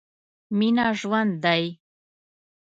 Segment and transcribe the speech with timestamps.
[0.57, 1.63] مينه ژوند دی.